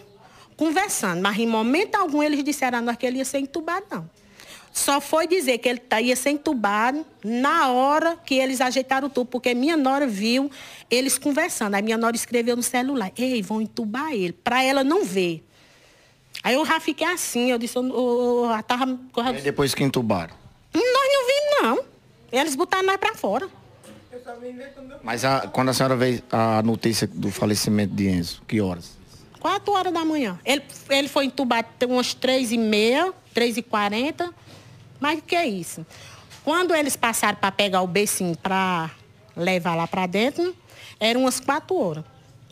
conversando. 0.56 1.22
Mas 1.22 1.38
em 1.38 1.46
momento 1.46 1.94
algum 1.94 2.24
eles 2.24 2.42
disseram 2.42 2.78
a 2.78 2.82
nós 2.82 2.96
que 2.96 3.06
ele 3.06 3.18
ia 3.18 3.24
ser 3.24 3.38
entubado, 3.38 3.86
não. 3.88 4.10
Só 4.76 5.00
foi 5.00 5.26
dizer 5.26 5.56
que 5.56 5.70
ele 5.70 5.78
tá, 5.78 6.02
ia 6.02 6.14
ser 6.14 6.28
entubado 6.28 7.04
na 7.24 7.72
hora 7.72 8.14
que 8.14 8.34
eles 8.34 8.60
ajeitaram 8.60 9.06
o 9.06 9.10
tubo, 9.10 9.30
porque 9.30 9.54
minha 9.54 9.74
nora 9.74 10.06
viu 10.06 10.50
eles 10.90 11.16
conversando. 11.18 11.74
Aí 11.76 11.80
minha 11.80 11.96
nora 11.96 12.14
escreveu 12.14 12.54
no 12.54 12.62
celular, 12.62 13.10
ei, 13.16 13.40
vão 13.40 13.62
entubar 13.62 14.12
ele, 14.12 14.34
para 14.34 14.62
ela 14.62 14.84
não 14.84 15.02
ver. 15.02 15.42
Aí 16.42 16.56
eu 16.56 16.66
já 16.66 16.78
fiquei 16.78 17.06
assim, 17.06 17.50
eu 17.50 17.56
disse, 17.56 17.74
eu, 17.74 17.86
eu, 17.88 18.50
eu 18.54 18.62
tava... 18.64 18.84
E 19.38 19.40
depois 19.40 19.74
que 19.74 19.82
entubaram? 19.82 20.34
Nós 20.74 20.84
não 20.84 21.26
vimos, 21.26 21.62
não. 21.62 21.84
Eles 22.30 22.54
botaram 22.54 22.84
nós 22.84 22.98
para 22.98 23.14
fora. 23.14 23.48
Mas 25.02 25.24
a, 25.24 25.48
quando 25.48 25.70
a 25.70 25.72
senhora 25.72 25.96
veio 25.96 26.22
a 26.30 26.62
notícia 26.62 27.06
do 27.06 27.30
falecimento 27.30 27.94
de 27.94 28.08
Enzo, 28.08 28.42
que 28.46 28.60
horas? 28.60 28.94
Quatro 29.40 29.72
horas 29.72 29.90
da 29.90 30.04
manhã. 30.04 30.38
Ele, 30.44 30.62
ele 30.90 31.08
foi 31.08 31.24
entubado 31.24 31.66
umas 31.88 32.12
três 32.12 32.52
e 32.52 32.58
meia, 32.58 33.10
três 33.32 33.56
e 33.56 33.62
quarenta. 33.62 34.34
Mas 35.00 35.18
o 35.18 35.22
que 35.22 35.36
é 35.36 35.46
isso? 35.46 35.84
Quando 36.44 36.74
eles 36.74 36.96
passaram 36.96 37.36
para 37.36 37.50
pegar 37.50 37.82
o 37.82 37.86
becinho 37.86 38.36
para 38.36 38.90
levar 39.36 39.74
lá 39.74 39.86
para 39.86 40.06
dentro, 40.06 40.54
eram 41.00 41.22
umas 41.22 41.40
quatro 41.40 41.76
horas. 41.76 42.04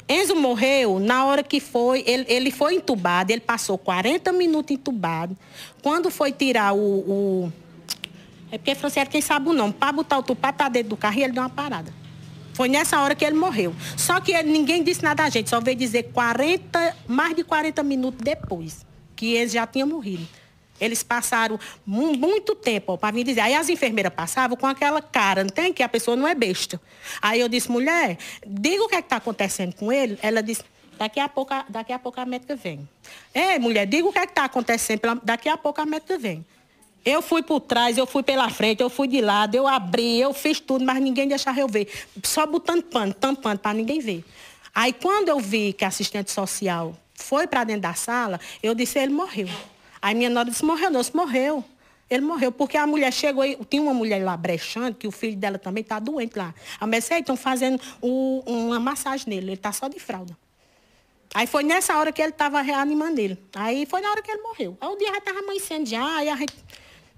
Enzo 0.08 0.36
morreu 0.36 0.98
na 0.98 1.24
hora 1.24 1.42
que 1.42 1.60
foi, 1.60 2.04
ele, 2.06 2.26
ele 2.28 2.50
foi 2.50 2.74
entubado, 2.74 3.32
ele 3.32 3.40
passou 3.40 3.78
40 3.78 4.32
minutos 4.32 4.74
entubado. 4.74 5.36
Quando 5.82 6.10
foi 6.10 6.30
tirar 6.30 6.74
o. 6.74 6.78
o 6.78 7.52
é 8.52 8.58
porque 8.58 8.74
Franciele, 8.74 9.08
quem 9.08 9.22
sabe 9.22 9.48
o 9.48 9.52
nome, 9.52 9.72
para 9.72 9.92
botar 9.92 10.18
o 10.18 10.22
tupá 10.22 10.52
para 10.52 10.68
dentro 10.68 10.90
do 10.90 10.96
carro, 10.96 11.18
ele 11.18 11.32
deu 11.32 11.42
uma 11.42 11.48
parada. 11.48 11.92
Foi 12.52 12.68
nessa 12.68 13.00
hora 13.00 13.14
que 13.14 13.24
ele 13.24 13.36
morreu. 13.36 13.74
Só 13.96 14.20
que 14.20 14.32
ele, 14.32 14.50
ninguém 14.50 14.82
disse 14.84 15.02
nada 15.02 15.24
a 15.24 15.28
gente, 15.28 15.50
só 15.50 15.60
veio 15.60 15.76
dizer 15.76 16.10
40, 16.12 16.96
mais 17.08 17.34
de 17.34 17.42
40 17.42 17.82
minutos 17.82 18.20
depois, 18.22 18.86
que 19.16 19.32
ele 19.34 19.48
já 19.48 19.66
tinha 19.66 19.84
morrido. 19.84 20.26
Eles 20.80 21.02
passaram 21.02 21.58
muito 21.86 22.54
tempo 22.54 22.98
para 22.98 23.14
vir 23.14 23.24
dizer. 23.24 23.40
Aí 23.40 23.54
as 23.54 23.68
enfermeiras 23.68 24.12
passavam 24.12 24.56
com 24.56 24.66
aquela 24.66 25.00
cara, 25.00 25.44
não 25.44 25.50
tem? 25.50 25.72
Que 25.72 25.82
a 25.82 25.88
pessoa 25.88 26.16
não 26.16 26.26
é 26.26 26.34
besta. 26.34 26.80
Aí 27.22 27.40
eu 27.40 27.48
disse, 27.48 27.70
mulher, 27.70 28.18
diga 28.46 28.82
o 28.82 28.88
que 28.88 28.96
é 28.96 28.98
está 28.98 29.16
acontecendo 29.16 29.74
com 29.74 29.92
ele. 29.92 30.18
Ela 30.20 30.42
disse, 30.42 30.62
daqui 30.98 31.20
a 31.20 31.28
pouco, 31.28 31.54
daqui 31.68 31.92
a, 31.92 31.98
pouco 31.98 32.20
a 32.20 32.26
médica 32.26 32.56
vem. 32.56 32.88
Ei, 33.32 33.58
mulher, 33.58 33.86
diga 33.86 34.06
o 34.08 34.12
que 34.12 34.18
é 34.18 34.24
está 34.24 34.44
acontecendo, 34.44 35.00
daqui 35.22 35.48
a 35.48 35.56
pouco 35.56 35.80
a 35.80 35.86
médica 35.86 36.18
vem. 36.18 36.44
Eu 37.04 37.20
fui 37.20 37.42
por 37.42 37.60
trás, 37.60 37.98
eu 37.98 38.06
fui 38.06 38.22
pela 38.22 38.48
frente, 38.48 38.82
eu 38.82 38.88
fui 38.88 39.06
de 39.06 39.20
lado, 39.20 39.54
eu 39.54 39.68
abri, 39.68 40.18
eu 40.18 40.32
fiz 40.32 40.58
tudo, 40.58 40.84
mas 40.84 41.00
ninguém 41.02 41.28
deixava 41.28 41.60
eu 41.60 41.68
ver. 41.68 41.86
Só 42.22 42.46
botando 42.46 42.82
pano, 42.84 43.12
tampando, 43.12 43.58
para 43.58 43.74
ninguém 43.74 44.00
ver. 44.00 44.24
Aí 44.74 44.92
quando 44.92 45.28
eu 45.28 45.38
vi 45.38 45.72
que 45.72 45.84
a 45.84 45.88
assistente 45.88 46.30
social 46.30 46.96
foi 47.14 47.46
para 47.46 47.62
dentro 47.62 47.82
da 47.82 47.94
sala, 47.94 48.40
eu 48.62 48.74
disse, 48.74 48.98
ele 48.98 49.12
morreu. 49.12 49.48
Aí 50.04 50.14
minha 50.14 50.28
nora 50.28 50.50
disse, 50.50 50.62
morreu 50.62 50.90
não, 50.90 51.00
disse, 51.00 51.16
morreu. 51.16 51.64
Ele 52.10 52.20
morreu, 52.20 52.52
porque 52.52 52.76
a 52.76 52.86
mulher 52.86 53.10
chegou, 53.10 53.42
tinha 53.64 53.80
uma 53.80 53.94
mulher 53.94 54.22
lá 54.22 54.36
brechando, 54.36 54.94
que 54.94 55.06
o 55.06 55.10
filho 55.10 55.34
dela 55.34 55.58
também 55.58 55.80
está 55.80 55.98
doente 55.98 56.36
lá. 56.36 56.54
A 56.78 56.86
mulher 56.86 57.00
disse, 57.00 57.14
estão 57.14 57.38
fazendo 57.38 57.80
o, 58.02 58.42
uma 58.44 58.78
massagem 58.78 59.26
nele, 59.30 59.46
ele 59.46 59.54
está 59.54 59.72
só 59.72 59.88
de 59.88 59.98
fralda. 59.98 60.36
Aí 61.32 61.46
foi 61.46 61.62
nessa 61.62 61.96
hora 61.96 62.12
que 62.12 62.20
ele 62.20 62.32
estava 62.32 62.60
reanimando 62.60 63.18
ele. 63.18 63.38
Aí 63.54 63.86
foi 63.86 64.02
na 64.02 64.10
hora 64.10 64.20
que 64.20 64.30
ele 64.30 64.42
morreu. 64.42 64.76
Aí 64.78 64.88
o 64.90 64.96
dia 64.98 65.08
já 65.10 65.16
estava 65.16 65.38
amanhecendo 65.38 65.86
já, 65.86 66.18
aí 66.18 66.28
a 66.28 66.36
gente, 66.36 66.52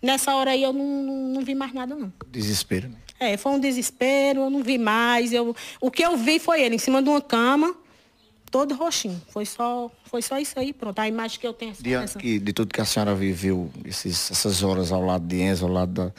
nessa 0.00 0.32
hora 0.36 0.52
aí 0.52 0.62
eu 0.62 0.72
não, 0.72 0.84
não, 0.84 1.14
não 1.34 1.40
vi 1.40 1.56
mais 1.56 1.72
nada 1.72 1.96
não. 1.96 2.12
Desespero, 2.28 2.88
né? 2.88 2.98
É, 3.18 3.36
foi 3.36 3.50
um 3.50 3.58
desespero, 3.58 4.42
eu 4.42 4.50
não 4.50 4.62
vi 4.62 4.78
mais. 4.78 5.32
Eu, 5.32 5.56
o 5.80 5.90
que 5.90 6.04
eu 6.04 6.16
vi 6.16 6.38
foi 6.38 6.62
ele 6.62 6.76
em 6.76 6.78
cima 6.78 7.02
de 7.02 7.08
uma 7.08 7.20
cama, 7.20 7.74
todo 8.56 8.74
roxinho. 8.74 9.20
Foi 9.28 9.44
só, 9.44 9.90
foi 10.06 10.22
só 10.22 10.38
isso 10.38 10.58
aí, 10.58 10.72
pronto. 10.72 10.98
A 10.98 11.06
imagem 11.06 11.38
que 11.38 11.46
eu 11.46 11.52
tenho. 11.52 11.74
Diante 11.78 12.16
que, 12.16 12.38
de 12.38 12.52
tudo 12.54 12.72
que 12.72 12.80
a 12.80 12.86
senhora 12.86 13.14
viveu, 13.14 13.70
esses, 13.84 14.30
essas 14.30 14.62
horas 14.62 14.90
ao 14.92 15.04
lado 15.04 15.26
de 15.26 15.42
Enzo, 15.42 15.66
ao 15.66 15.72
lado 15.72 15.92
da, 15.92 16.12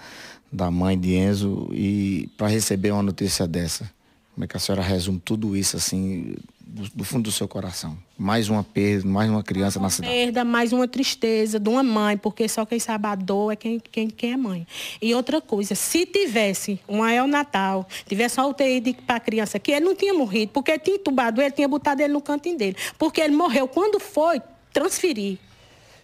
da 0.51 0.70
mãe 0.70 1.00
de 1.00 1.15
Enzo, 1.15 1.67
e 1.72 2.29
para 2.38 2.48
receber 2.48 2.91
uma 2.91 3.01
notícia 3.01 3.48
dessa, 3.48 3.91
como 4.36 4.46
é 4.46 4.48
que 4.48 4.56
a 4.56 4.60
senhora 4.60 4.84
resume 4.84 5.20
tudo 5.20 5.58
isso 5.58 5.77
assim, 5.77 6.36
do, 6.67 6.89
do, 6.95 7.03
fundo 7.05 7.24
do 7.24 7.31
seu 7.31 7.47
coração? 7.47 7.97
Mais 8.17 8.50
uma 8.50 8.63
perda, 8.63 9.07
mais 9.07 9.29
uma 9.29 9.41
criança 9.41 9.79
uma 9.79 9.86
na 9.86 9.89
cidade. 9.89 10.13
Perda, 10.13 10.43
mais 10.43 10.74
uma 10.74 10.88
tristeza 10.88 11.59
de 11.59 11.69
uma 11.69 11.81
mãe, 11.81 12.17
porque 12.17 12.47
só 12.50 12.65
quem 12.65 12.79
sabe 12.79 13.07
a 13.07 13.15
dor 13.15 13.53
é 13.53 13.55
quem, 13.55 13.79
quem, 13.79 14.09
quem 14.09 14.33
é 14.33 14.38
mãe. 14.38 14.67
E 15.01 15.15
outra 15.15 15.39
coisa, 15.39 15.75
se 15.75 16.05
tivesse 16.05 16.79
um 16.88 17.05
El 17.05 17.27
Natal, 17.27 17.88
tivesse 18.05 18.39
uma 18.39 18.47
UTI 18.47 18.93
para 19.05 19.15
a 19.15 19.19
criança, 19.19 19.57
que 19.57 19.71
ele 19.71 19.86
não 19.86 19.95
tinha 19.95 20.13
morrido, 20.13 20.51
porque 20.51 20.71
ele 20.71 20.79
tinha 20.79 20.97
entubado 20.97 21.41
ele, 21.41 21.51
tinha 21.51 21.67
botado 21.67 22.01
ele 22.01 22.13
no 22.13 22.21
cantinho 22.21 22.57
dele. 22.57 22.75
Porque 22.97 23.21
ele 23.21 23.36
morreu 23.36 23.67
quando 23.67 24.00
foi 24.00 24.41
transferir 24.74 25.38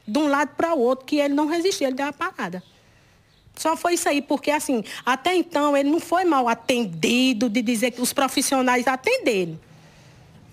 de 0.08 0.18
um 0.18 0.28
lado 0.28 0.52
para 0.56 0.74
o 0.74 0.80
outro, 0.80 1.06
que 1.06 1.18
ele 1.18 1.34
não 1.34 1.48
resistiu, 1.48 1.88
ele 1.88 1.96
deu 1.96 2.06
uma 2.06 2.14
parada. 2.14 2.64
Só 3.56 3.78
foi 3.78 3.94
isso 3.94 4.10
aí, 4.10 4.22
porque 4.22 4.50
assim, 4.50 4.84
até 5.06 5.36
então 5.36 5.78
ele 5.78 5.90
não 5.90 6.00
foi 6.00 6.26
mal 6.26 6.48
atendido 6.48 7.50
de 7.50 7.62
dizer 7.62 7.92
que 7.92 8.02
os 8.02 8.12
profissionais 8.12 8.88
atenderam. 8.88 9.60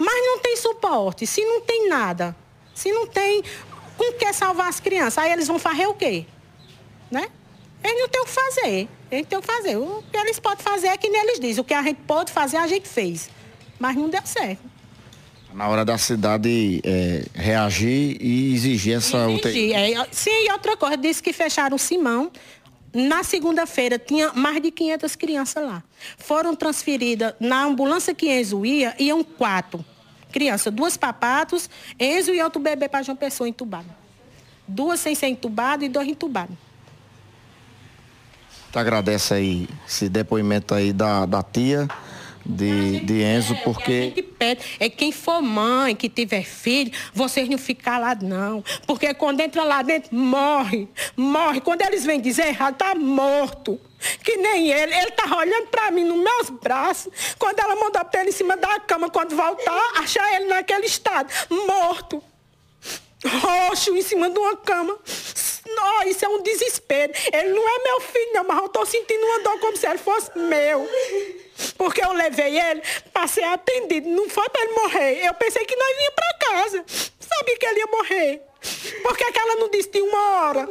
Mas 0.00 0.14
não 0.24 0.38
tem 0.38 0.56
suporte, 0.56 1.26
se 1.26 1.44
não 1.44 1.60
tem 1.60 1.86
nada, 1.86 2.34
se 2.74 2.90
não 2.90 3.06
tem 3.06 3.42
com 3.98 4.12
que 4.14 4.32
salvar 4.32 4.70
as 4.70 4.80
crianças, 4.80 5.18
aí 5.18 5.30
eles 5.30 5.46
vão 5.46 5.58
fazer 5.58 5.86
o 5.86 5.92
quê? 5.92 6.24
Né? 7.10 7.28
Eles 7.84 8.00
não 8.00 8.08
têm 8.08 8.22
o 8.22 8.24
que 8.24 8.30
fazer. 8.30 8.88
Eles 9.10 9.26
têm 9.26 9.38
o 9.38 9.42
que 9.42 9.46
fazer. 9.46 9.76
O 9.76 10.02
que 10.10 10.16
eles 10.16 10.38
podem 10.38 10.64
fazer 10.64 10.86
é 10.86 10.96
que 10.96 11.06
eles 11.06 11.38
dizem. 11.38 11.60
O 11.60 11.64
que 11.64 11.74
a 11.74 11.82
gente 11.82 12.00
pode 12.06 12.32
fazer, 12.32 12.56
a 12.56 12.66
gente 12.66 12.88
fez. 12.88 13.28
Mas 13.78 13.94
não 13.94 14.08
deu 14.08 14.22
certo. 14.24 14.62
Na 15.52 15.68
hora 15.68 15.84
da 15.84 15.98
cidade 15.98 16.80
é, 16.82 17.24
reagir 17.34 18.16
e 18.22 18.54
exigir 18.54 18.96
essa 18.96 19.30
exigir, 19.30 19.74
É, 19.74 20.06
sim, 20.10 20.46
e 20.46 20.52
outra 20.52 20.78
coisa, 20.78 20.96
disse 20.96 21.22
que 21.22 21.34
fecharam 21.34 21.76
o 21.76 21.78
Simão. 21.78 22.30
Na 22.92 23.22
segunda-feira 23.22 23.98
tinha 23.98 24.32
mais 24.32 24.60
de 24.60 24.70
500 24.70 25.16
crianças 25.16 25.64
lá. 25.64 25.82
Foram 26.18 26.56
transferidas 26.56 27.34
na 27.38 27.64
ambulância 27.64 28.14
que 28.14 28.28
Enzo 28.28 28.66
ia, 28.66 28.94
iam 28.98 29.22
quatro 29.22 29.84
crianças, 30.30 30.72
duas 30.72 30.96
papatos, 30.96 31.68
Enzo 31.98 32.32
e 32.32 32.42
outro 32.42 32.60
bebê 32.60 32.88
para 32.88 33.02
João 33.02 33.16
Pessoa 33.16 33.48
entubado. 33.48 33.88
Duas 34.66 35.00
sem 35.00 35.14
ser 35.14 35.26
entubado 35.26 35.84
e 35.84 35.88
dois 35.88 36.08
entubados. 36.08 36.56
Tu 38.72 38.78
agradece 38.78 39.34
aí 39.34 39.68
esse 39.86 40.08
depoimento 40.08 40.74
aí 40.74 40.92
da, 40.92 41.26
da 41.26 41.42
tia 41.42 41.88
de, 42.44 43.00
de 43.00 43.22
Enzo, 43.22 43.54
porque. 43.64 44.24
é 44.78 44.88
quem 44.88 45.12
for 45.12 45.42
mãe, 45.42 45.94
que 45.94 46.08
tiver 46.08 46.44
filho, 46.44 46.92
vocês 47.12 47.48
não 47.48 47.58
ficam 47.58 48.00
lá 48.00 48.14
não. 48.14 48.64
Porque 48.86 49.12
quando 49.14 49.40
entra 49.40 49.62
lá 49.62 49.82
dentro, 49.82 50.14
morre, 50.14 50.88
morre. 51.16 51.60
Quando 51.60 51.82
eles 51.82 52.04
vêm 52.04 52.20
dizer 52.20 52.48
errado, 52.48 52.76
tá 52.76 52.94
morto. 52.94 53.80
Que 54.24 54.36
nem 54.36 54.70
ele, 54.70 54.94
ele 54.94 55.10
tá 55.10 55.36
olhando 55.36 55.66
para 55.66 55.90
mim 55.90 56.04
nos 56.04 56.18
meus 56.18 56.50
braços. 56.50 57.12
Quando 57.38 57.58
ela 57.58 57.76
mandou 57.76 58.04
para 58.04 58.20
ele 58.20 58.30
em 58.30 58.32
cima 58.32 58.56
da 58.56 58.80
cama, 58.80 59.10
quando 59.10 59.36
voltar, 59.36 59.92
achar 59.98 60.36
ele 60.36 60.46
naquele 60.46 60.86
estado, 60.86 61.30
morto. 61.66 62.22
Roxo 63.22 63.94
em 63.94 64.02
cima 64.02 64.30
de 64.30 64.38
uma 64.38 64.56
cama. 64.56 64.98
Oh, 65.68 66.02
isso 66.08 66.24
é 66.24 66.28
um 66.28 66.42
desespero. 66.42 67.12
Ele 67.32 67.50
não 67.50 67.68
é 67.68 67.82
meu 67.84 68.00
filho, 68.00 68.32
não, 68.32 68.44
mas 68.44 68.58
eu 68.58 68.68
tô 68.70 68.84
sentindo 68.86 69.22
uma 69.24 69.40
dor 69.40 69.58
como 69.60 69.76
se 69.76 69.86
ele 69.86 69.98
fosse 69.98 70.30
meu. 70.38 70.88
Porque 71.76 72.04
eu 72.04 72.12
levei 72.12 72.58
ele 72.58 72.82
para 73.12 73.26
ser 73.26 73.44
atendido. 73.44 74.08
Não 74.08 74.28
foi 74.28 74.48
para 74.48 74.62
ele 74.62 74.72
morrer. 74.74 75.26
Eu 75.26 75.34
pensei 75.34 75.64
que 75.64 75.76
nós 75.76 75.96
vinha 75.96 76.12
para 76.12 76.34
casa. 76.34 76.84
Sabia 76.86 77.58
que 77.58 77.66
ele 77.66 77.80
ia 77.80 77.86
morrer. 77.86 78.42
Por 79.02 79.16
que, 79.16 79.32
que 79.32 79.38
ela 79.38 79.56
não 79.56 79.70
disse 79.70 79.90
de 79.90 80.00
uma 80.02 80.30
hora? 80.36 80.68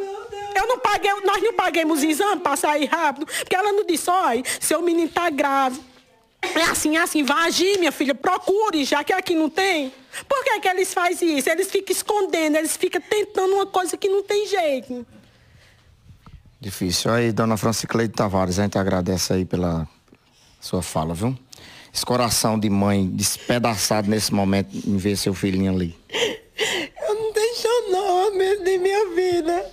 Eu 0.55 0.67
não 0.67 0.79
paguei, 0.79 1.12
nós 1.25 1.41
não 1.41 1.53
paguemos 1.53 2.03
exame 2.03 2.41
para 2.41 2.55
sair 2.55 2.86
rápido. 2.86 3.25
Porque 3.25 3.55
ela 3.55 3.72
não 3.72 3.86
disse, 3.86 4.10
olha, 4.10 4.43
seu 4.60 4.81
menino 4.81 5.10
tá 5.10 5.29
grave. 5.29 5.79
É 6.41 6.63
assim, 6.63 6.96
é 6.98 7.01
assim, 7.01 7.24
vai 7.24 7.48
agir, 7.48 7.77
minha 7.77 7.91
filha, 7.91 8.15
procure, 8.15 8.86
já 8.86 9.03
que 9.03 9.12
aqui 9.12 9.36
não 9.36 9.50
tem. 9.50 9.93
Por 10.27 10.43
que, 10.43 10.60
que 10.60 10.67
eles 10.67 10.93
fazem 10.93 11.38
isso? 11.38 11.50
Eles 11.50 11.69
ficam 11.69 11.93
escondendo, 11.93 12.55
eles 12.55 12.77
ficam 12.77 13.01
tentando 13.01 13.55
uma 13.55 13.65
coisa 13.65 13.98
que 13.98 14.08
não 14.08 14.24
tem 14.24 14.48
jeito. 14.48 15.05
Difícil. 16.60 17.12
Aí, 17.12 17.31
dona 17.31 17.58
Francicleide 17.58 18.13
Tavares, 18.13 18.60
a 18.60 18.63
gente 18.63 18.77
agradece 18.77 19.34
aí 19.34 19.46
pela 19.46 19.88
sua 20.60 20.82
fala, 20.82 21.13
viu? 21.13 21.38
Esse 21.94 22.06
coração 22.06 22.60
de 22.60 22.70
mãe 22.70 23.08
despedaçado 23.08 24.10
nesse 24.10 24.34
momento 24.34 24.75
em 24.75 24.98
ver 24.98 25.18
seu 25.18 25.34
filhinho 25.34 25.74
ali. 25.74 25.98
Eu 27.08 27.16
não 27.16 27.34
tenho 27.34 27.92
nome 27.92 28.58
de 28.58 28.78
minha 28.78 29.10
vida. 29.16 29.66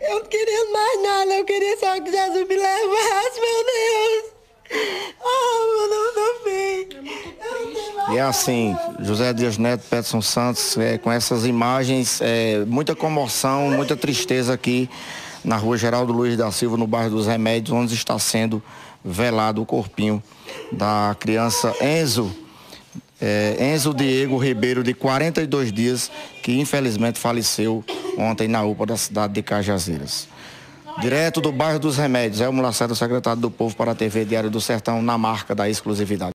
Eu 0.00 0.20
não 0.20 0.26
queria 0.26 0.70
mais 0.72 1.02
nada, 1.02 1.34
eu 1.34 1.44
queria 1.44 1.76
só 1.78 2.00
que 2.00 2.10
Jesus 2.10 2.48
me 2.48 2.56
levasse, 2.56 3.40
meu 3.40 3.64
Deus. 3.66 4.38
Oh, 5.20 5.76
meu 5.76 5.88
Deus, 5.90 6.14
meu 6.16 6.34
filho. 6.44 6.98
E 8.14 8.18
a 8.18 8.28
assim, 8.28 8.74
José 9.00 9.32
Dias 9.34 9.58
Neto, 9.58 9.82
Peterson 9.82 10.22
Santos, 10.22 10.78
é, 10.78 10.96
com 10.96 11.12
essas 11.12 11.44
imagens, 11.44 12.20
é, 12.22 12.64
muita 12.66 12.94
comoção, 12.94 13.70
muita 13.70 13.94
tristeza 13.94 14.54
aqui 14.54 14.88
na 15.44 15.56
rua 15.56 15.76
Geraldo 15.76 16.12
Luiz 16.12 16.36
da 16.36 16.50
Silva, 16.50 16.76
no 16.76 16.86
bairro 16.86 17.10
dos 17.10 17.26
Remédios, 17.26 17.76
onde 17.76 17.94
está 17.94 18.18
sendo 18.18 18.62
velado 19.04 19.62
o 19.62 19.66
corpinho 19.66 20.22
da 20.72 21.16
criança 21.18 21.74
Enzo, 21.80 22.34
é, 23.20 23.72
Enzo 23.74 23.94
Diego 23.94 24.36
Ribeiro, 24.38 24.82
de 24.82 24.94
42 24.94 25.72
dias, 25.72 26.10
que 26.42 26.58
infelizmente 26.58 27.18
faleceu 27.18 27.84
ontem 28.16 28.48
na 28.48 28.62
UPA 28.62 28.86
da 28.86 28.96
cidade 28.96 29.34
de 29.34 29.42
Cajazeiras. 29.42 30.28
Direto 31.00 31.40
do 31.40 31.52
bairro 31.52 31.78
dos 31.78 31.96
Remédios, 31.96 32.40
é 32.40 32.48
o 32.48 32.52
Lacerda, 32.60 32.92
secretário 32.92 33.40
do 33.40 33.50
Povo 33.50 33.76
para 33.76 33.92
a 33.92 33.94
TV 33.94 34.24
Diário 34.24 34.50
do 34.50 34.60
Sertão, 34.60 35.00
na 35.00 35.16
marca 35.16 35.54
da 35.54 35.68
exclusividade. 35.68 36.26